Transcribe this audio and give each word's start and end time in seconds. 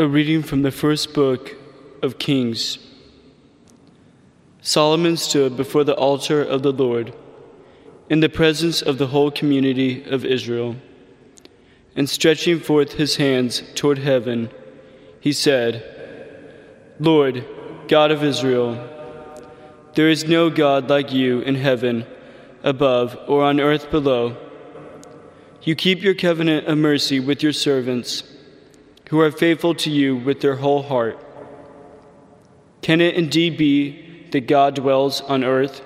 A 0.00 0.08
reading 0.08 0.42
from 0.42 0.62
the 0.62 0.70
first 0.70 1.12
book 1.12 1.56
of 2.00 2.18
Kings. 2.18 2.78
Solomon 4.62 5.18
stood 5.18 5.58
before 5.58 5.84
the 5.84 5.94
altar 5.94 6.42
of 6.42 6.62
the 6.62 6.72
Lord 6.72 7.12
in 8.08 8.20
the 8.20 8.30
presence 8.30 8.80
of 8.80 8.96
the 8.96 9.08
whole 9.08 9.30
community 9.30 10.02
of 10.04 10.24
Israel. 10.24 10.76
And 11.94 12.08
stretching 12.08 12.60
forth 12.60 12.92
his 12.92 13.16
hands 13.16 13.62
toward 13.74 13.98
heaven, 13.98 14.48
he 15.20 15.34
said, 15.34 15.84
Lord, 16.98 17.44
God 17.86 18.10
of 18.10 18.24
Israel, 18.24 18.82
there 19.96 20.08
is 20.08 20.24
no 20.24 20.48
God 20.48 20.88
like 20.88 21.12
you 21.12 21.40
in 21.40 21.56
heaven 21.56 22.06
above 22.62 23.18
or 23.28 23.44
on 23.44 23.60
earth 23.60 23.90
below. 23.90 24.34
You 25.60 25.74
keep 25.74 26.00
your 26.00 26.14
covenant 26.14 26.68
of 26.68 26.78
mercy 26.78 27.20
with 27.20 27.42
your 27.42 27.52
servants 27.52 28.29
who 29.10 29.18
are 29.20 29.32
faithful 29.32 29.74
to 29.74 29.90
you 29.90 30.14
with 30.14 30.40
their 30.40 30.54
whole 30.54 30.84
heart. 30.84 31.18
Can 32.80 33.00
it 33.00 33.16
indeed 33.16 33.56
be 33.56 34.28
that 34.30 34.46
God 34.46 34.76
dwells 34.76 35.20
on 35.22 35.42
earth? 35.42 35.82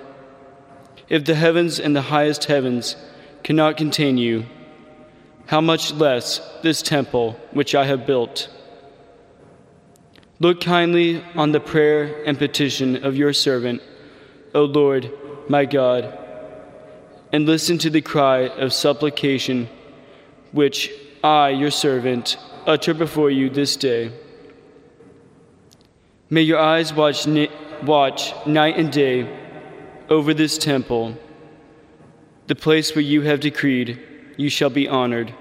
If 1.09 1.25
the 1.25 1.34
heavens 1.34 1.81
and 1.81 1.97
the 1.97 2.03
highest 2.03 2.45
heavens 2.45 2.97
cannot 3.43 3.79
contain 3.79 4.19
you, 4.19 4.45
how 5.47 5.62
much 5.62 5.91
less 5.95 6.39
this 6.62 6.83
temple 6.83 7.41
which 7.53 7.75
I 7.75 7.87
have 7.87 8.07
built? 8.07 8.51
Look 10.39 10.61
kindly 10.61 11.25
on 11.34 11.53
the 11.53 11.61
prayer 11.61 12.23
and 12.27 12.37
petition 12.37 13.05
of 13.06 13.17
your 13.17 13.33
servant, 13.33 13.81
O 14.55 14.65
Lord, 14.65 15.11
my 15.48 15.65
God, 15.65 16.12
and 17.33 17.47
listen 17.47 17.79
to 17.79 17.89
the 17.89 18.03
cry 18.03 18.48
of 18.48 18.75
supplication 18.75 19.70
which 20.53 20.91
I, 21.23 21.48
your 21.48 21.70
servant, 21.70 22.37
utter 22.67 22.95
before 22.95 23.31
you 23.31 23.51
this 23.51 23.77
day. 23.77 24.13
May 26.31 26.43
your 26.43 26.59
eyes 26.59 26.93
watch, 26.93 27.27
watch 27.83 28.34
night 28.47 28.77
and 28.77 28.91
day 28.91 29.29
over 30.09 30.34
this 30.34 30.59
temple, 30.59 31.17
the 32.47 32.55
place 32.55 32.95
where 32.95 33.03
you 33.03 33.23
have 33.23 33.41
decreed 33.41 34.01
you 34.37 34.48
shall 34.48 34.71
be 34.71 34.89
honored. 34.89 35.33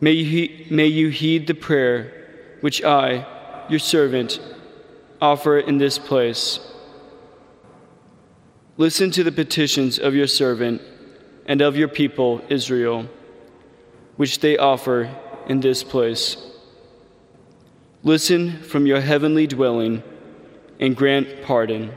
May 0.00 0.12
you, 0.12 0.66
may 0.70 0.86
you 0.86 1.08
heed 1.08 1.46
the 1.46 1.54
prayer 1.54 2.12
which 2.60 2.84
I, 2.84 3.26
your 3.68 3.80
servant, 3.80 4.40
offer 5.20 5.58
in 5.58 5.78
this 5.78 5.98
place. 5.98 6.60
Listen 8.76 9.10
to 9.10 9.24
the 9.24 9.32
petitions 9.32 9.98
of 9.98 10.14
your 10.14 10.28
servant 10.28 10.80
and 11.46 11.60
of 11.60 11.76
your 11.76 11.88
people, 11.88 12.40
Israel, 12.48 13.08
which 14.16 14.38
they 14.38 14.56
offer 14.56 15.10
in 15.48 15.60
this 15.60 15.82
place. 15.82 16.36
Listen 18.04 18.62
from 18.62 18.86
your 18.86 19.00
heavenly 19.00 19.46
dwelling 19.46 20.02
and 20.78 20.96
grant 20.96 21.42
pardon. 21.42 21.92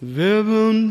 Verbum. 0.00 0.90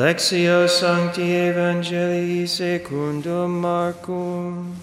Lectio 0.00 0.66
Sancti 0.66 1.28
Evangelii 1.28 2.48
secundum 2.48 3.60
Marcum. 3.60 4.74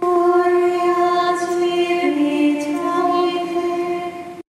Gloria 0.00 1.36
tibi, 1.44 2.64
Domine. 2.64 4.40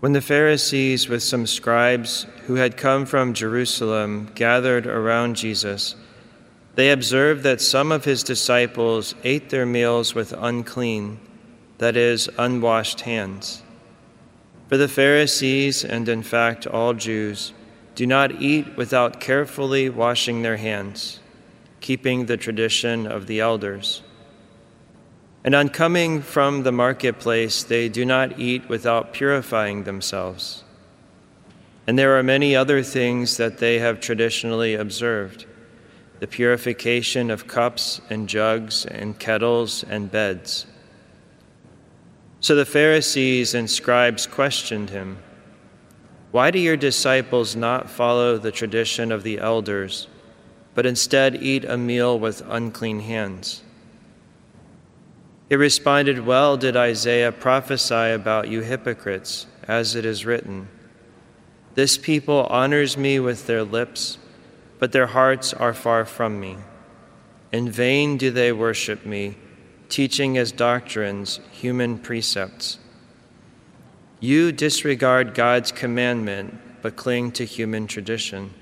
When 0.00 0.12
the 0.12 0.20
Pharisees, 0.20 1.08
with 1.08 1.22
some 1.22 1.46
scribes 1.46 2.26
who 2.46 2.56
had 2.56 2.76
come 2.76 3.06
from 3.06 3.32
Jerusalem, 3.32 4.30
gathered 4.34 4.86
around 4.86 5.36
Jesus, 5.36 5.94
they 6.74 6.90
observed 6.90 7.42
that 7.42 7.62
some 7.62 7.90
of 7.90 8.04
his 8.04 8.22
disciples 8.22 9.14
ate 9.24 9.48
their 9.48 9.64
meals 9.64 10.14
with 10.14 10.34
unclean, 10.34 11.20
that 11.78 11.96
is, 11.96 12.28
unwashed 12.36 13.00
hands. 13.00 13.62
For 14.68 14.76
the 14.76 14.88
Pharisees, 14.88 15.84
and 15.84 16.08
in 16.08 16.22
fact 16.22 16.66
all 16.66 16.92
Jews, 16.92 17.54
do 17.94 18.06
not 18.06 18.40
eat 18.40 18.76
without 18.76 19.18
carefully 19.18 19.88
washing 19.88 20.42
their 20.42 20.58
hands, 20.58 21.20
keeping 21.80 22.26
the 22.26 22.36
tradition 22.36 23.06
of 23.06 23.26
the 23.26 23.40
elders. 23.40 24.02
And 25.42 25.54
on 25.54 25.70
coming 25.70 26.20
from 26.20 26.62
the 26.62 26.72
marketplace, 26.72 27.62
they 27.62 27.88
do 27.88 28.04
not 28.04 28.38
eat 28.38 28.68
without 28.68 29.14
purifying 29.14 29.84
themselves. 29.84 30.64
And 31.86 31.98
there 31.98 32.18
are 32.18 32.22
many 32.22 32.54
other 32.54 32.82
things 32.82 33.38
that 33.38 33.58
they 33.58 33.78
have 33.78 34.00
traditionally 34.00 34.74
observed 34.74 35.46
the 36.20 36.26
purification 36.26 37.30
of 37.30 37.46
cups 37.46 38.00
and 38.10 38.28
jugs 38.28 38.84
and 38.84 39.18
kettles 39.18 39.84
and 39.84 40.10
beds. 40.10 40.66
So 42.40 42.54
the 42.54 42.64
Pharisees 42.64 43.54
and 43.54 43.68
scribes 43.68 44.26
questioned 44.26 44.90
him 44.90 45.18
Why 46.30 46.50
do 46.50 46.58
your 46.58 46.76
disciples 46.76 47.56
not 47.56 47.90
follow 47.90 48.38
the 48.38 48.52
tradition 48.52 49.10
of 49.10 49.22
the 49.22 49.38
elders, 49.38 50.08
but 50.74 50.86
instead 50.86 51.42
eat 51.42 51.64
a 51.64 51.76
meal 51.76 52.18
with 52.18 52.42
unclean 52.48 53.00
hands? 53.00 53.62
He 55.48 55.56
responded, 55.56 56.26
Well 56.26 56.56
did 56.56 56.76
Isaiah 56.76 57.32
prophesy 57.32 58.12
about 58.12 58.48
you 58.48 58.60
hypocrites, 58.60 59.46
as 59.66 59.96
it 59.96 60.04
is 60.04 60.24
written 60.24 60.68
This 61.74 61.98
people 61.98 62.46
honors 62.50 62.96
me 62.96 63.18
with 63.18 63.46
their 63.46 63.64
lips, 63.64 64.18
but 64.78 64.92
their 64.92 65.08
hearts 65.08 65.52
are 65.52 65.74
far 65.74 66.04
from 66.04 66.38
me. 66.38 66.58
In 67.50 67.68
vain 67.68 68.16
do 68.16 68.30
they 68.30 68.52
worship 68.52 69.04
me 69.04 69.36
teaching 69.88 70.36
as 70.38 70.52
doctrines 70.52 71.40
human 71.50 71.98
precepts. 71.98 72.78
You 74.20 74.52
disregard 74.52 75.34
God's 75.34 75.72
commandment, 75.72 76.58
but 76.82 76.96
cling 76.96 77.32
to 77.32 77.44
human 77.44 77.86
tradition. 77.86 78.52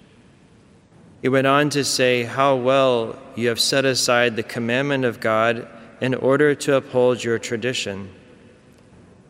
He 1.23 1.29
went 1.29 1.47
on 1.47 1.71
to 1.71 1.85
say, 1.85 2.25
How 2.25 2.57
well 2.57 3.19
you 3.35 3.49
have 3.49 3.61
set 3.61 3.85
aside 3.85 4.37
the 4.37 4.43
commandment 4.43 5.05
of 5.05 5.21
God 5.21 5.69
in 6.01 6.15
order 6.15 6.55
to 6.55 6.77
uphold 6.77 7.25
your 7.25 7.39
tradition. 7.39 8.11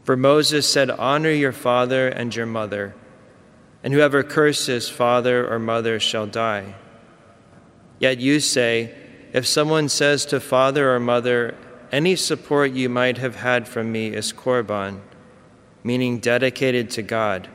For 0.04 0.16
Moses 0.16 0.68
said, 0.70 0.90
Honor 0.90 1.30
your 1.30 1.52
father 1.52 2.08
and 2.08 2.34
your 2.34 2.46
mother, 2.46 2.94
and 3.82 3.92
whoever 3.92 4.22
curses 4.22 4.88
father 4.88 5.48
or 5.48 5.58
mother 5.58 6.00
shall 6.00 6.26
die. 6.26 6.74
Yet 7.98 8.18
you 8.18 8.40
say, 8.40 8.94
If 9.32 9.46
someone 9.46 9.88
says 9.88 10.26
to 10.26 10.40
father 10.40 10.92
or 10.92 11.00
mother, 11.00 11.54
any 11.92 12.16
support 12.16 12.72
you 12.72 12.88
might 12.88 13.18
have 13.18 13.36
had 13.36 13.68
from 13.68 13.92
me 13.92 14.08
is 14.08 14.32
korban, 14.32 15.00
meaning 15.84 16.18
dedicated 16.18 16.90
to 16.90 17.02
God. 17.02 17.48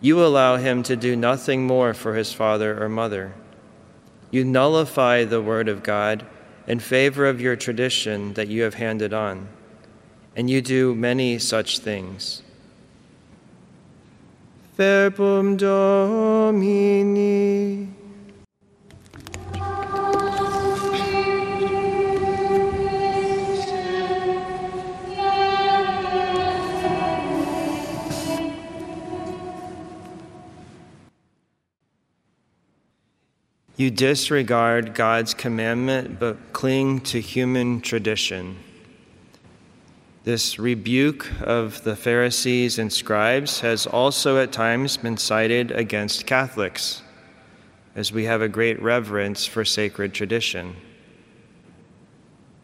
You 0.00 0.24
allow 0.24 0.56
him 0.56 0.82
to 0.84 0.96
do 0.96 1.16
nothing 1.16 1.66
more 1.66 1.94
for 1.94 2.14
his 2.14 2.32
father 2.32 2.82
or 2.82 2.88
mother. 2.88 3.34
You 4.30 4.44
nullify 4.44 5.24
the 5.24 5.42
word 5.42 5.68
of 5.68 5.82
God 5.82 6.24
in 6.66 6.80
favor 6.80 7.26
of 7.26 7.40
your 7.40 7.56
tradition 7.56 8.34
that 8.34 8.48
you 8.48 8.62
have 8.62 8.74
handed 8.74 9.14
on, 9.14 9.48
and 10.34 10.50
you 10.50 10.60
do 10.60 10.94
many 10.94 11.38
such 11.38 11.78
things. 11.78 12.42
Verbum 14.76 15.56
Domini. 15.56 16.76
You 33.76 33.90
disregard 33.90 34.94
God's 34.94 35.34
commandment 35.34 36.18
but 36.18 36.54
cling 36.54 37.00
to 37.00 37.20
human 37.20 37.82
tradition. 37.82 38.56
This 40.24 40.58
rebuke 40.58 41.30
of 41.42 41.84
the 41.84 41.94
Pharisees 41.94 42.78
and 42.78 42.90
scribes 42.90 43.60
has 43.60 43.86
also 43.86 44.38
at 44.38 44.50
times 44.50 44.96
been 44.96 45.18
cited 45.18 45.72
against 45.72 46.24
Catholics, 46.24 47.02
as 47.94 48.10
we 48.10 48.24
have 48.24 48.40
a 48.40 48.48
great 48.48 48.80
reverence 48.80 49.44
for 49.44 49.62
sacred 49.62 50.14
tradition. 50.14 50.74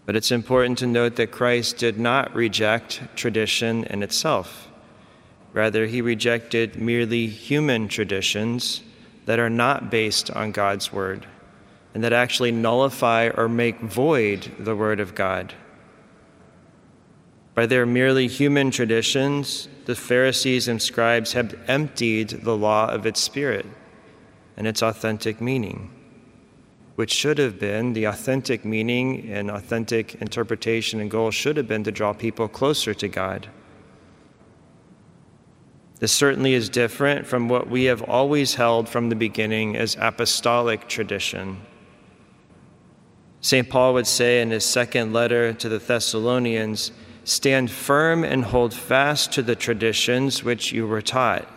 But 0.07 0.17
it's 0.17 0.33
important 0.33 0.79
to 0.79 0.87
note 0.87 1.17
that 1.17 1.31
Christ 1.31 1.77
did 1.77 2.01
not 2.01 2.35
reject 2.35 3.03
tradition 3.17 3.85
in 3.85 4.03
itself. 4.03 4.69
Rather, 5.53 5.85
he 5.85 6.01
rejected 6.01 6.77
merely 6.77 7.27
human 7.27 7.87
traditions 7.87 8.81
that 9.27 9.39
are 9.39 9.51
not 9.51 9.91
based 9.91 10.31
on 10.31 10.53
God's 10.53 10.93
word 10.93 11.27
and 11.95 12.03
that 12.03 12.13
actually 12.13 12.53
nullify 12.53 13.29
or 13.29 13.49
make 13.49 13.81
void 13.81 14.51
the 14.59 14.75
word 14.75 15.01
of 15.01 15.15
God. 15.15 15.55
By 17.55 17.67
their 17.67 17.85
merely 17.85 18.29
human 18.29 18.71
traditions, 18.71 19.69
the 19.85 19.95
Pharisees 19.95 20.69
and 20.69 20.81
scribes 20.81 21.35
have 21.35 21.55
emptied 21.69 22.31
the 22.31 22.57
law 22.57 22.89
of 22.89 23.05
its 23.05 23.21
spirit 23.21 23.67
and 24.57 24.67
its 24.67 24.83
authentic 24.83 25.41
meaning, 25.41 25.91
which 26.95 27.13
should 27.13 27.37
have 27.37 27.59
been 27.59 27.93
the 27.93 28.05
authentic 28.05 28.65
meaning 28.65 29.31
and 29.31 29.51
authentic 29.51 30.15
interpretation 30.15 30.99
and 30.99 31.11
goal 31.11 31.31
should 31.31 31.59
have 31.59 31.69
been 31.69 31.85
to 31.85 31.93
draw 31.93 32.15
people 32.15 32.49
closer 32.49 32.95
to 32.95 33.09
God. 33.09 33.49
This 36.03 36.11
certainly 36.11 36.55
is 36.55 36.69
different 36.69 37.29
from 37.29 37.49
what 37.49 37.71
we 37.71 37.85
have 37.85 38.03
always 38.03 38.57
held 38.57 38.89
from 38.89 39.09
the 39.09 39.15
beginning 39.15 39.77
as 39.77 39.97
apostolic 40.01 40.89
tradition. 40.89 41.61
St. 43.41 43.71
Paul 43.71 43.95
would 43.95 44.09
say 44.09 44.43
in 44.43 44.51
his 44.51 44.65
second 44.65 45.13
letter 45.13 45.53
to 45.53 45.69
the 45.69 45.79
Thessalonians 45.79 46.91
stand 47.23 47.71
firm 47.71 48.25
and 48.25 48.43
hold 48.47 48.75
fast 48.75 49.31
to 49.35 49.45
the 49.45 49.55
traditions 49.55 50.43
which 50.43 50.73
you 50.73 50.89
were 50.89 51.03
taught, 51.03 51.49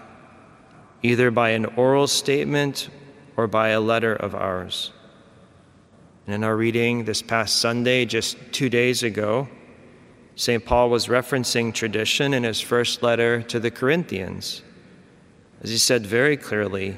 either 1.01 1.31
by 1.31 1.49
an 1.49 1.65
oral 1.65 2.05
statement 2.05 2.89
or 3.35 3.47
by 3.47 3.69
a 3.69 3.81
letter 3.81 4.15
of 4.15 4.35
ours. 4.35 4.91
And 6.27 6.35
in 6.35 6.43
our 6.43 6.55
reading 6.55 7.05
this 7.05 7.23
past 7.23 7.55
Sunday, 7.55 8.05
just 8.05 8.37
two 8.51 8.69
days 8.69 9.01
ago, 9.01 9.47
St. 10.35 10.65
Paul 10.65 10.89
was 10.89 11.07
referencing 11.07 11.73
tradition 11.73 12.33
in 12.33 12.43
his 12.43 12.59
first 12.59 13.01
letter 13.01 13.41
to 13.43 13.59
the 13.59 13.71
Corinthians. 13.71 14.61
As 15.61 15.69
he 15.69 15.77
said 15.77 16.05
very 16.05 16.35
clearly, 16.35 16.97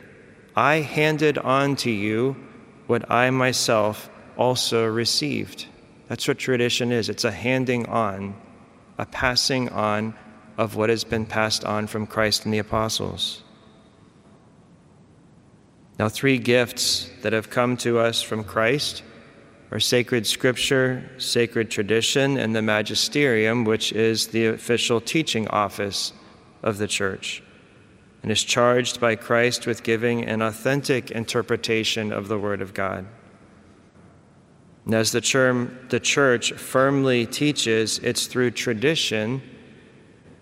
I 0.55 0.77
handed 0.77 1.37
on 1.37 1.75
to 1.77 1.91
you 1.91 2.35
what 2.87 3.11
I 3.11 3.29
myself 3.29 4.09
also 4.37 4.85
received. 4.85 5.67
That's 6.07 6.27
what 6.27 6.39
tradition 6.39 6.91
is 6.91 7.09
it's 7.09 7.25
a 7.25 7.31
handing 7.31 7.85
on, 7.85 8.35
a 8.97 9.05
passing 9.05 9.69
on 9.69 10.15
of 10.57 10.75
what 10.75 10.89
has 10.89 11.03
been 11.03 11.25
passed 11.25 11.63
on 11.63 11.85
from 11.85 12.07
Christ 12.07 12.45
and 12.45 12.53
the 12.53 12.57
apostles. 12.57 13.43
Now, 15.99 16.09
three 16.09 16.37
gifts 16.37 17.09
that 17.21 17.33
have 17.33 17.49
come 17.49 17.77
to 17.77 17.99
us 17.99 18.21
from 18.21 18.43
Christ 18.43 19.03
or 19.71 19.79
sacred 19.79 20.25
scripture, 20.25 21.09
sacred 21.17 21.69
tradition, 21.69 22.37
and 22.37 22.55
the 22.55 22.61
magisterium, 22.61 23.65
which 23.65 23.91
is 23.91 24.27
the 24.27 24.47
official 24.47 25.01
teaching 25.01 25.47
office 25.49 26.13
of 26.63 26.77
the 26.77 26.87
church, 26.87 27.43
and 28.23 28.31
is 28.31 28.43
charged 28.43 28.99
by 28.99 29.15
Christ 29.15 29.67
with 29.67 29.83
giving 29.83 30.23
an 30.25 30.41
authentic 30.41 31.11
interpretation 31.11 32.11
of 32.11 32.27
the 32.27 32.37
Word 32.37 32.61
of 32.61 32.73
God. 32.73 33.05
And 34.85 34.95
as 34.95 35.11
the, 35.11 35.19
term, 35.19 35.77
the 35.89 35.99
church 35.99 36.53
firmly 36.53 37.25
teaches, 37.25 37.99
it's 37.99 38.25
through 38.27 38.51
tradition 38.51 39.41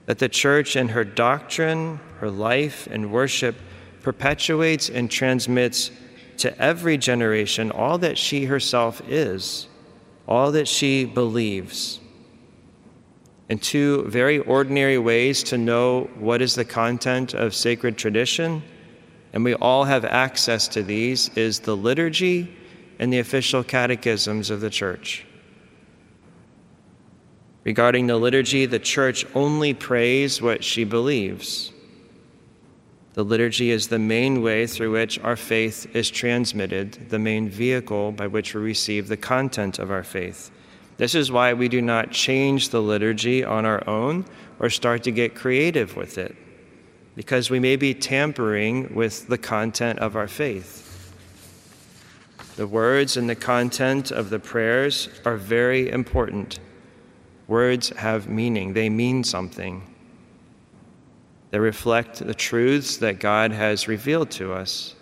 that 0.06 0.20
the 0.20 0.30
church 0.30 0.76
in 0.76 0.90
her 0.90 1.04
doctrine, 1.04 2.00
her 2.20 2.30
life, 2.30 2.88
and 2.92 3.12
worship 3.12 3.56
perpetuates 4.04 4.88
and 4.88 5.10
transmits 5.10 5.90
to 6.40 6.58
every 6.62 6.98
generation 6.98 7.72
all 7.72 7.98
that 8.00 8.18
she 8.18 8.46
herself 8.46 9.02
is, 9.08 9.68
all 10.28 10.52
that 10.52 10.68
she 10.68 11.06
believes. 11.06 12.00
In 13.50 13.60
two 13.60 14.04
very 14.08 14.40
ordinary 14.40 14.98
ways 14.98 15.44
to 15.44 15.58
know 15.58 16.10
what 16.20 16.42
is 16.42 16.56
the 16.56 16.66
content 16.66 17.34
of 17.34 17.54
sacred 17.54 17.98
tradition 17.98 18.64
and 19.36 19.44
we 19.44 19.54
all 19.54 19.84
have 19.84 20.06
access 20.06 20.70
to 20.70 20.82
these, 20.82 21.28
is 21.36 21.60
the 21.60 21.76
liturgy 21.76 22.56
and 23.00 23.12
the 23.12 23.20
official 23.20 23.66
catechisms 23.66 24.50
of 24.50 24.62
the 24.62 24.70
Church. 24.70 25.26
Regarding 27.66 28.08
the 28.08 28.16
liturgy, 28.16 28.66
the 28.66 28.80
Church 28.80 29.26
only 29.36 29.74
prays 29.74 30.42
what 30.42 30.64
she 30.64 30.86
believes. 30.86 31.74
The 33.16 33.24
liturgy 33.24 33.72
is 33.72 33.88
the 33.88 33.98
main 33.98 34.42
way 34.42 34.68
through 34.68 34.92
which 34.92 35.20
our 35.20 35.38
faith 35.38 35.96
is 35.96 36.10
transmitted, 36.10 37.10
the 37.10 37.18
main 37.18 37.48
vehicle 37.48 38.12
by 38.12 38.28
which 38.28 38.54
we 38.54 38.62
receive 38.62 39.08
the 39.08 39.16
content 39.16 39.80
of 39.80 39.90
our 39.90 40.04
faith. 40.04 40.52
This 40.98 41.16
is 41.16 41.32
why 41.32 41.54
we 41.54 41.70
do 41.70 41.82
not 41.82 42.12
change 42.12 42.70
the 42.70 42.82
liturgy 42.82 43.42
on 43.42 43.64
our 43.66 43.88
own 43.88 44.26
or 44.60 44.70
start 44.70 45.04
to 45.04 45.12
get 45.12 45.34
creative 45.34 45.96
with 45.96 46.18
it, 46.18 46.36
because 47.16 47.50
we 47.50 47.58
may 47.58 47.78
be 47.78 47.94
tampering 47.94 48.94
with 48.94 49.30
the 49.30 49.38
content 49.38 50.00
of 50.00 50.18
our 50.18 50.28
faith. 50.28 50.82
The 52.58 52.68
words 52.68 53.16
and 53.16 53.30
the 53.30 53.36
content 53.36 54.12
of 54.12 54.30
the 54.30 54.40
prayers 54.40 55.08
are 55.24 55.38
very 55.38 55.90
important. 55.90 56.60
Words 57.48 57.92
have 57.92 58.28
meaning, 58.28 58.74
they 58.74 58.90
mean 58.90 59.24
something. 59.24 59.95
They 61.56 61.60
reflect 61.60 62.18
the 62.20 62.34
truths 62.34 62.98
that 62.98 63.22
God 63.22 63.54
has 63.54 63.88
revealed 63.88 64.30
to 64.32 64.52
us. 64.52 64.94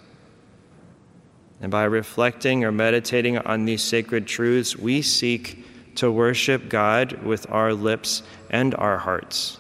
And 1.60 1.72
by 1.72 1.86
reflecting 1.86 2.64
or 2.64 2.72
meditating 2.72 3.40
on 3.40 3.66
these 3.66 3.82
sacred 3.82 4.28
truths, 4.28 4.78
we 4.78 5.02
seek 5.02 5.66
to 5.96 6.12
worship 6.12 6.70
God 6.70 7.24
with 7.24 7.50
our 7.50 7.74
lips 7.74 8.22
and 8.52 8.76
our 8.76 9.00
hearts. 9.00 9.58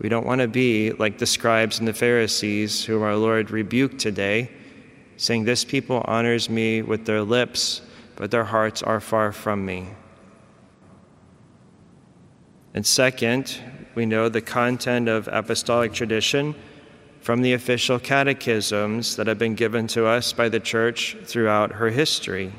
We 0.00 0.08
don't 0.08 0.26
want 0.26 0.40
to 0.40 0.48
be 0.48 0.90
like 0.90 1.18
the 1.18 1.26
scribes 1.26 1.78
and 1.78 1.86
the 1.86 1.92
Pharisees, 1.92 2.84
whom 2.84 3.04
our 3.04 3.14
Lord 3.14 3.52
rebuked 3.52 4.00
today, 4.00 4.50
saying, 5.16 5.44
This 5.44 5.64
people 5.64 6.02
honors 6.04 6.50
me 6.50 6.82
with 6.82 7.06
their 7.06 7.22
lips, 7.22 7.80
but 8.16 8.32
their 8.32 8.42
hearts 8.42 8.82
are 8.82 8.98
far 8.98 9.30
from 9.30 9.64
me. 9.64 9.86
And 12.74 12.84
second, 12.84 13.56
we 13.94 14.06
know 14.06 14.28
the 14.28 14.40
content 14.40 15.08
of 15.08 15.28
apostolic 15.28 15.92
tradition 15.92 16.54
from 17.20 17.42
the 17.42 17.54
official 17.54 17.98
catechisms 17.98 19.16
that 19.16 19.26
have 19.26 19.38
been 19.38 19.54
given 19.54 19.86
to 19.86 20.06
us 20.06 20.32
by 20.32 20.48
the 20.48 20.60
Church 20.60 21.16
throughout 21.24 21.72
her 21.72 21.90
history. 21.90 22.52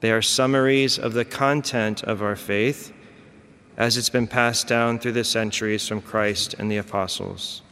They 0.00 0.12
are 0.12 0.22
summaries 0.22 0.98
of 0.98 1.12
the 1.12 1.24
content 1.24 2.02
of 2.04 2.22
our 2.22 2.36
faith 2.36 2.92
as 3.76 3.96
it's 3.96 4.10
been 4.10 4.26
passed 4.26 4.66
down 4.66 4.98
through 4.98 5.12
the 5.12 5.24
centuries 5.24 5.88
from 5.88 6.02
Christ 6.02 6.54
and 6.58 6.70
the 6.70 6.76
apostles. 6.76 7.62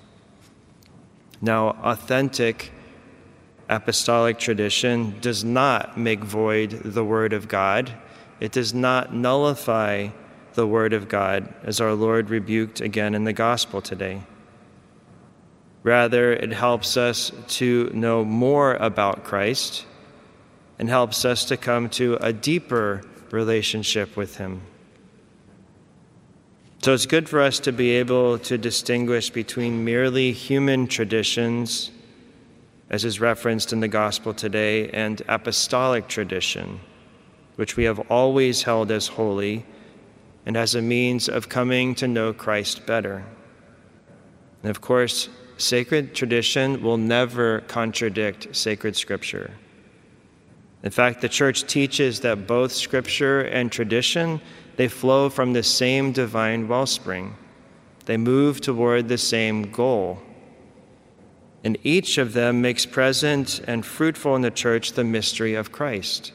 Now, 1.41 1.71
authentic 1.83 2.73
apostolic 3.69 4.39
tradition 4.39 5.19
does 5.21 5.45
not 5.45 5.97
make 5.97 6.25
void 6.25 6.71
the 6.71 7.05
Word 7.05 7.33
of 7.33 7.47
God, 7.47 7.93
it 8.41 8.53
does 8.53 8.75
not 8.75 9.15
nullify 9.15 10.09
the 10.55 10.67
Word 10.67 10.93
of 10.93 11.09
God, 11.09 11.53
as 11.63 11.81
our 11.81 11.95
Lord 11.95 12.31
rebuked 12.31 12.81
again 12.81 13.15
in 13.15 13.25
the 13.25 13.33
Gospel 13.33 13.81
today. 13.81 14.23
Rather, 15.83 16.33
it 16.33 16.53
helps 16.53 16.97
us 16.97 17.33
to 17.49 17.91
know 17.95 18.25
more 18.25 18.75
about 18.75 19.25
Christ 19.25 19.87
and 20.79 20.89
helps 20.89 21.25
us 21.25 21.45
to 21.47 21.57
come 21.57 21.89
to 21.91 22.19
a 22.21 22.33
deeper 22.33 23.03
relationship 23.31 24.17
with 24.17 24.37
Him. 24.37 24.63
So 26.83 26.95
it's 26.95 27.07
good 27.07 27.29
for 27.29 27.41
us 27.41 27.61
to 27.61 27.73
be 27.73 27.91
able 27.91 28.39
to 28.39 28.57
distinguish 28.57 29.31
between 29.31 29.85
merely 29.85 30.33
human 30.33 30.87
traditions, 30.87 31.91
as 32.89 33.05
is 33.05 33.21
referenced 33.21 33.73
in 33.73 33.81
the 33.81 33.89
Gospel 33.89 34.33
today, 34.33 34.89
and 34.91 35.21
apostolic 35.29 36.09
tradition, 36.09 36.81
which 37.57 37.77
we 37.77 37.85
have 37.85 38.01
always 38.11 38.63
held 38.63 38.91
as 38.91 39.07
holy 39.07 39.65
and 40.47 40.57
as 40.57 40.75
a 40.75 40.83
means 40.83 41.29
of 41.29 41.49
coming 41.49 41.95
to 41.97 42.09
know 42.09 42.33
Christ 42.33 42.87
better. 42.87 43.25
And 44.63 44.71
of 44.71 44.81
course, 44.81 45.29
sacred 45.57 46.15
tradition 46.15 46.83
will 46.83 46.97
never 46.97 47.61
contradict 47.63 48.55
sacred 48.57 48.97
scripture. 48.97 49.53
In 50.83 50.91
fact, 50.91 51.21
the 51.21 51.29
church 51.29 51.67
teaches 51.67 52.21
that 52.21 52.47
both 52.47 52.73
scripture 52.73 53.43
and 53.43 53.71
tradition 53.71 54.41
they 54.77 54.89
flow 54.89 55.29
from 55.29 55.53
the 55.53 55.63
same 55.63 56.13
divine 56.13 56.67
wellspring. 56.67 57.37
They 58.07 58.17
move 58.17 58.63
toward 58.63 59.09
the 59.09 59.19
same 59.19 59.71
goal. 59.71 60.23
And 61.63 61.77
each 61.83 62.17
of 62.17 62.33
them 62.33 62.63
makes 62.63 62.87
present 62.87 63.61
and 63.67 63.85
fruitful 63.85 64.35
in 64.37 64.43
the 64.43 64.51
church 64.51 64.93
the 64.93 65.05
mystery 65.05 65.55
of 65.55 65.71
Christ, 65.71 66.33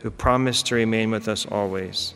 who 0.00 0.10
promised 0.10 0.66
to 0.66 0.74
remain 0.74 1.10
with 1.10 1.26
us 1.26 1.46
always. 1.46 2.12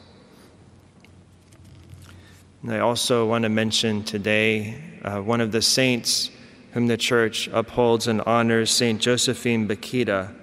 And 2.62 2.72
I 2.72 2.80
also 2.80 3.24
want 3.26 3.44
to 3.44 3.48
mention 3.48 4.02
today 4.02 4.82
uh, 5.04 5.20
one 5.20 5.40
of 5.40 5.52
the 5.52 5.62
saints 5.62 6.30
whom 6.72 6.88
the 6.88 6.96
church 6.96 7.48
upholds 7.52 8.08
and 8.08 8.20
honors, 8.22 8.70
St. 8.70 9.00
Josephine 9.00 9.68
Bakhita. 9.68 10.34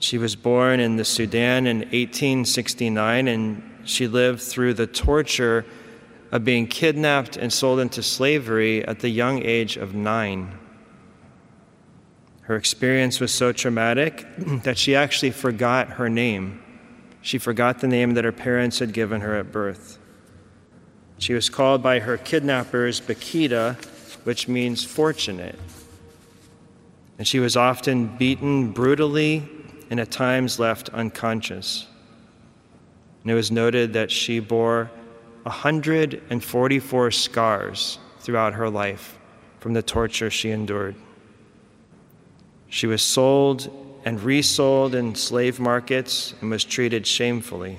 She 0.00 0.18
was 0.18 0.34
born 0.34 0.80
in 0.80 0.96
the 0.96 1.04
Sudan 1.04 1.66
in 1.66 1.78
1869 1.78 3.28
and 3.28 3.62
she 3.84 4.08
lived 4.08 4.42
through 4.42 4.74
the 4.74 4.86
torture 4.86 5.64
of 6.32 6.44
being 6.44 6.66
kidnapped 6.66 7.36
and 7.36 7.52
sold 7.52 7.78
into 7.78 8.02
slavery 8.02 8.84
at 8.84 8.98
the 8.98 9.08
young 9.08 9.42
age 9.42 9.76
of 9.76 9.94
nine. 9.94 10.58
Her 12.42 12.56
experience 12.56 13.20
was 13.20 13.32
so 13.32 13.52
traumatic 13.52 14.26
that 14.64 14.76
she 14.76 14.96
actually 14.96 15.30
forgot 15.30 15.90
her 15.90 16.10
name. 16.10 16.60
She 17.22 17.38
forgot 17.38 17.78
the 17.78 17.88
name 17.88 18.14
that 18.14 18.24
her 18.24 18.32
parents 18.32 18.80
had 18.80 18.92
given 18.92 19.20
her 19.20 19.36
at 19.36 19.52
birth. 19.52 19.98
She 21.18 21.34
was 21.34 21.48
called 21.48 21.82
by 21.82 22.00
her 22.00 22.16
kidnappers 22.16 23.00
Bakhita, 23.00 23.76
which 24.24 24.48
means 24.48 24.84
fortunate. 24.84 25.58
And 27.18 27.26
she 27.26 27.38
was 27.38 27.56
often 27.56 28.16
beaten 28.16 28.72
brutally 28.72 29.48
and 29.90 30.00
at 30.00 30.10
times 30.10 30.58
left 30.58 30.88
unconscious. 30.90 31.86
And 33.22 33.30
it 33.30 33.34
was 33.34 33.50
noted 33.50 33.92
that 33.92 34.10
she 34.10 34.40
bore 34.40 34.90
144 35.44 37.10
scars 37.10 37.98
throughout 38.20 38.54
her 38.54 38.68
life 38.68 39.18
from 39.60 39.74
the 39.74 39.82
torture 39.82 40.30
she 40.30 40.50
endured. 40.50 40.94
She 42.68 42.86
was 42.86 43.02
sold 43.02 43.70
and 44.04 44.20
resold 44.20 44.94
in 44.94 45.14
slave 45.14 45.60
markets 45.60 46.34
and 46.40 46.50
was 46.50 46.64
treated 46.64 47.06
shamefully. 47.06 47.78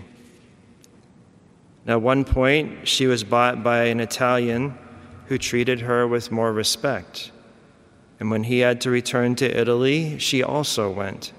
At 1.88 2.02
one 2.02 2.26
point, 2.26 2.88
she 2.88 3.06
was 3.06 3.24
bought 3.24 3.64
by 3.64 3.86
an 3.86 4.00
Italian 4.00 4.78
who 5.28 5.38
treated 5.38 5.82
her 5.82 6.08
with 6.08 6.32
more 6.32 6.52
respect. 6.52 7.32
And 8.20 8.32
when 8.32 8.46
he 8.46 8.60
had 8.60 8.82
to 8.82 8.90
return 8.90 9.36
to 9.36 9.60
Italy, 9.60 10.18
she 10.18 10.42
also 10.42 10.90
went. 10.90 11.32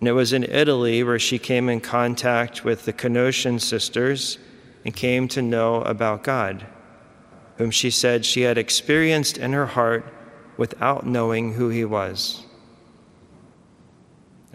And 0.00 0.08
it 0.08 0.12
was 0.12 0.32
in 0.32 0.44
Italy 0.44 1.02
where 1.02 1.18
she 1.18 1.38
came 1.38 1.68
in 1.68 1.80
contact 1.80 2.64
with 2.64 2.84
the 2.84 2.92
Canossian 2.92 3.60
sisters 3.60 4.38
and 4.84 4.94
came 4.94 5.28
to 5.28 5.42
know 5.42 5.82
about 5.82 6.22
God, 6.22 6.66
whom 7.56 7.70
she 7.70 7.90
said 7.90 8.24
she 8.24 8.42
had 8.42 8.58
experienced 8.58 9.38
in 9.38 9.52
her 9.52 9.66
heart 9.66 10.04
without 10.56 11.06
knowing 11.06 11.54
who 11.54 11.68
he 11.68 11.84
was. 11.84 12.44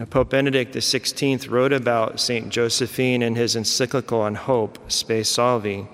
Now, 0.00 0.06
Pope 0.06 0.30
Benedict 0.30 0.74
XVI 0.74 1.50
wrote 1.50 1.74
about 1.74 2.20
St. 2.20 2.48
Josephine 2.48 3.20
in 3.20 3.34
his 3.34 3.54
encyclical 3.54 4.22
on 4.22 4.34
hope, 4.34 4.90
Spe 4.90 5.22
Salvi. 5.24 5.86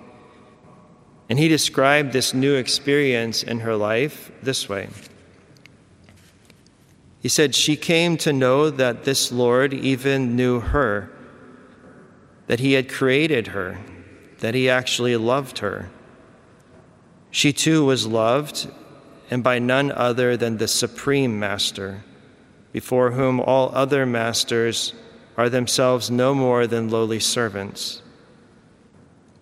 And 1.29 1.41
he 1.41 1.49
described 1.49 2.13
this 2.13 2.33
new 2.33 2.55
experience 2.55 3.43
in 3.43 3.61
her 3.61 3.75
life 3.75 4.31
this 4.41 4.69
way. 4.69 4.91
He 7.21 7.29
said, 7.29 7.57
She 7.57 7.75
came 7.75 8.17
to 8.19 8.33
know 8.33 8.71
that 8.71 9.03
this 9.03 9.33
Lord 9.33 9.75
even 9.75 10.37
knew 10.37 10.61
her, 10.61 11.11
that 12.47 12.61
he 12.61 12.75
had 12.75 12.89
created 12.89 13.49
her, 13.49 13.81
that 14.39 14.55
he 14.55 14.71
actually 14.71 15.17
loved 15.17 15.59
her. 15.59 15.91
She 17.33 17.53
too 17.53 17.85
was 17.85 18.07
loved, 18.07 18.71
and 19.33 19.43
by 19.43 19.59
none 19.59 19.91
other 19.91 20.37
than 20.37 20.59
the 20.59 20.69
Supreme 20.69 21.41
Master 21.41 22.05
before 22.73 23.13
whom 23.13 23.41
all 23.41 23.71
other 23.75 24.05
masters 24.05 24.93
are 25.37 25.49
themselves 25.49 26.11
no 26.11 26.35
more 26.35 26.67
than 26.67 26.91
lowly 26.91 27.21
servants. 27.21 28.03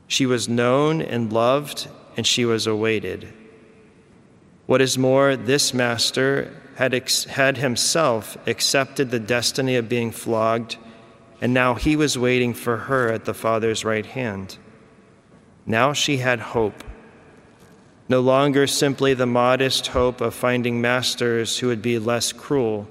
She 0.07 0.27
was 0.27 0.49
known 0.49 1.01
and 1.01 1.33
loved, 1.33 1.89
and 2.17 2.27
she 2.27 2.45
was 2.45 2.67
awaited. 2.67 3.33
What 4.67 4.81
is 4.81 4.99
more, 4.99 5.37
this 5.37 5.75
master 5.75 6.53
had, 6.77 6.95
ex- 6.95 7.25
had 7.25 7.57
himself 7.59 8.37
accepted 8.47 9.11
the 9.11 9.21
destiny 9.21 9.77
of 9.77 9.89
being 9.89 10.11
flogged, 10.11 10.77
and 11.41 11.55
now 11.55 11.75
he 11.75 11.97
was 11.97 12.19
waiting 12.19 12.55
for 12.55 12.77
her 12.77 13.13
at 13.13 13.25
the 13.25 13.35
Father's 13.35 13.85
right 13.85 14.07
hand. 14.07 14.59
Now 15.67 15.93
she 15.93 16.19
had 16.19 16.41
hope 16.41 16.85
no 18.09 18.21
longer 18.21 18.67
simply 18.67 19.15
the 19.15 19.27
modest 19.27 19.89
hope 19.89 20.21
of 20.21 20.35
finding 20.35 20.81
masters 20.81 21.59
who 21.59 21.69
would 21.69 21.81
be 21.81 21.99
less 21.99 22.33
cruel, 22.33 22.87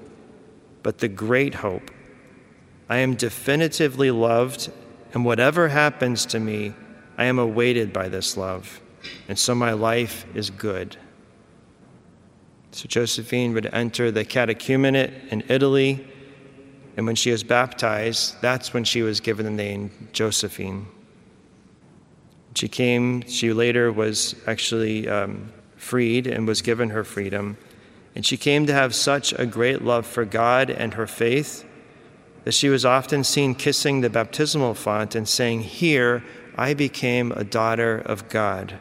but 0.84 0.98
the 0.98 1.08
great 1.08 1.54
hope. 1.54 1.90
I 2.88 2.98
am 2.98 3.16
definitively 3.16 4.12
loved, 4.12 4.70
and 5.12 5.24
whatever 5.24 5.68
happens 5.68 6.26
to 6.26 6.38
me, 6.38 6.74
I 7.18 7.24
am 7.24 7.40
awaited 7.40 7.92
by 7.92 8.08
this 8.08 8.36
love, 8.36 8.80
and 9.26 9.36
so 9.36 9.54
my 9.56 9.72
life 9.72 10.26
is 10.36 10.50
good. 10.50 10.96
So 12.70 12.86
Josephine 12.86 13.54
would 13.54 13.66
enter 13.72 14.10
the 14.10 14.24
catechumenate 14.24 15.28
in 15.32 15.42
Italy, 15.48 16.06
and 16.96 17.06
when 17.06 17.16
she 17.16 17.32
was 17.32 17.42
baptized, 17.42 18.40
that's 18.42 18.74
when 18.74 18.84
she 18.84 19.02
was 19.02 19.20
given 19.20 19.46
the 19.46 19.50
name 19.50 19.90
Josephine. 20.12 20.86
She 22.54 22.68
came, 22.68 23.26
she 23.26 23.52
later 23.52 23.90
was 23.90 24.36
actually 24.46 25.08
um, 25.08 25.52
freed 25.76 26.26
and 26.26 26.46
was 26.46 26.62
given 26.62 26.90
her 26.90 27.04
freedom. 27.04 27.56
And 28.14 28.24
she 28.24 28.36
came 28.36 28.66
to 28.66 28.72
have 28.72 28.94
such 28.94 29.32
a 29.32 29.46
great 29.46 29.82
love 29.82 30.06
for 30.06 30.24
God 30.24 30.70
and 30.70 30.94
her 30.94 31.06
faith 31.06 31.64
that 32.44 32.54
she 32.54 32.68
was 32.68 32.84
often 32.84 33.24
seen 33.24 33.54
kissing 33.54 34.00
the 34.00 34.10
baptismal 34.10 34.74
font 34.74 35.14
and 35.14 35.28
saying, 35.28 35.62
Here 35.62 36.22
I 36.56 36.74
became 36.74 37.32
a 37.32 37.42
daughter 37.42 37.98
of 37.98 38.28
God. 38.28 38.78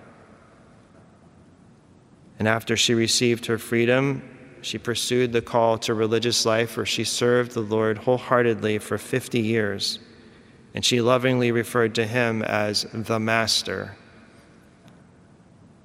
And 2.37 2.47
after 2.47 2.75
she 2.75 2.93
received 2.93 3.45
her 3.45 3.57
freedom, 3.57 4.21
she 4.61 4.77
pursued 4.77 5.31
the 5.31 5.41
call 5.41 5.77
to 5.79 5.93
religious 5.93 6.45
life 6.45 6.77
where 6.77 6.85
she 6.85 7.03
served 7.03 7.51
the 7.51 7.61
Lord 7.61 7.99
wholeheartedly 7.99 8.79
for 8.79 8.97
50 8.97 9.39
years 9.39 9.99
and 10.73 10.83
she 10.83 11.01
lovingly 11.01 11.51
referred 11.51 11.93
to 11.95 12.05
him 12.05 12.41
as 12.41 12.85
the 12.93 13.19
Master. 13.19 13.95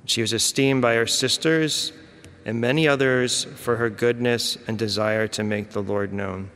She 0.07 0.23
was 0.23 0.33
esteemed 0.33 0.81
by 0.81 0.95
her 0.95 1.07
sisters 1.07 1.93
and 2.49 2.63
many 2.63 2.89
others 2.89 3.45
for 3.45 3.77
her 3.77 3.91
goodness 3.91 4.57
and 4.67 4.79
desire 4.79 5.29
to 5.29 5.45
make 5.45 5.69
the 5.69 5.83
Lord 5.83 6.15
known. 6.15 6.49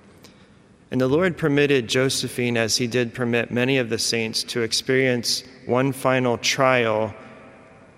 And 0.91 0.99
the 0.99 1.07
Lord 1.07 1.37
permitted 1.37 1.87
Josephine, 1.87 2.57
as 2.57 2.79
he 2.79 2.87
did 2.87 3.13
permit 3.13 3.51
many 3.51 3.77
of 3.77 3.91
the 3.91 3.99
saints, 3.99 4.43
to 4.45 4.63
experience 4.63 5.45
one 5.67 5.93
final 5.93 6.39
trial 6.39 7.13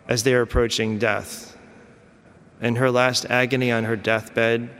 as 0.09 0.25
they 0.25 0.35
are 0.35 0.41
approaching 0.41 0.99
death. 0.99 1.57
In 2.61 2.75
her 2.75 2.91
last 2.91 3.27
agony 3.27 3.71
on 3.71 3.85
her 3.85 3.95
deathbed, 3.95 4.71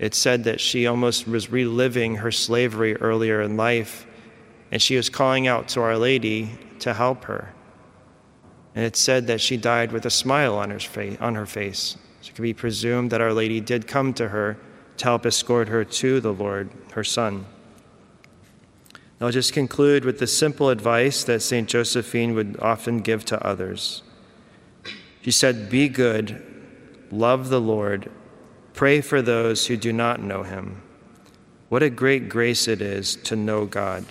it 0.00 0.12
said 0.12 0.42
that 0.42 0.60
she 0.60 0.88
almost 0.88 1.28
was 1.28 1.48
reliving 1.48 2.16
her 2.16 2.32
slavery 2.32 2.96
earlier 2.96 3.40
in 3.40 3.56
life 3.56 4.04
and 4.72 4.82
she 4.82 4.96
was 4.96 5.08
calling 5.08 5.46
out 5.46 5.68
to 5.68 5.80
Our 5.80 5.96
Lady 5.96 6.58
to 6.80 6.92
help 6.92 7.22
her. 7.26 7.54
And 8.74 8.84
it 8.84 8.96
said 8.96 9.28
that 9.28 9.40
she 9.40 9.56
died 9.56 9.92
with 9.92 10.06
a 10.06 10.10
smile 10.10 10.56
on 10.56 10.70
her, 10.70 10.80
face, 10.80 11.16
on 11.20 11.36
her 11.36 11.46
face. 11.46 11.96
So 12.22 12.30
it 12.30 12.34
could 12.36 12.42
be 12.42 12.54
presumed 12.54 13.10
that 13.10 13.20
Our 13.20 13.34
Lady 13.34 13.60
did 13.60 13.86
come 13.86 14.14
to 14.14 14.28
her 14.28 14.56
to 14.96 15.04
help 15.04 15.26
escort 15.26 15.68
her 15.68 15.84
to 15.84 16.20
the 16.20 16.32
Lord, 16.32 16.70
her 16.92 17.04
Son. 17.04 17.46
I'll 19.20 19.30
just 19.30 19.52
conclude 19.52 20.04
with 20.04 20.18
the 20.18 20.26
simple 20.26 20.68
advice 20.68 21.22
that 21.24 21.42
St. 21.42 21.68
Josephine 21.68 22.34
would 22.34 22.58
often 22.60 23.00
give 23.00 23.24
to 23.26 23.46
others. 23.46 24.02
She 25.22 25.30
said, 25.30 25.70
Be 25.70 25.88
good, 25.88 26.42
love 27.10 27.48
the 27.48 27.60
Lord, 27.60 28.10
pray 28.74 29.00
for 29.00 29.22
those 29.22 29.66
who 29.66 29.76
do 29.76 29.92
not 29.92 30.20
know 30.20 30.42
him. 30.42 30.82
What 31.68 31.82
a 31.82 31.90
great 31.90 32.28
grace 32.28 32.66
it 32.66 32.80
is 32.80 33.14
to 33.16 33.36
know 33.36 33.64
God. 33.64 34.04